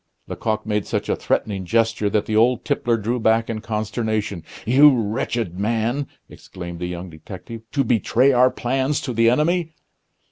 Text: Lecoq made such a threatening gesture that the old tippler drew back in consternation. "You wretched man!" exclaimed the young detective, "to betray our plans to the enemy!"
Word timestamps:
Lecoq 0.25 0.65
made 0.65 0.87
such 0.87 1.09
a 1.09 1.15
threatening 1.15 1.63
gesture 1.63 2.09
that 2.09 2.25
the 2.25 2.35
old 2.35 2.65
tippler 2.65 2.97
drew 2.97 3.19
back 3.19 3.51
in 3.51 3.61
consternation. 3.61 4.41
"You 4.65 4.99
wretched 4.99 5.59
man!" 5.59 6.07
exclaimed 6.27 6.79
the 6.79 6.87
young 6.87 7.11
detective, 7.11 7.61
"to 7.71 7.83
betray 7.83 8.31
our 8.31 8.49
plans 8.49 8.99
to 9.01 9.13
the 9.13 9.29
enemy!" 9.29 9.75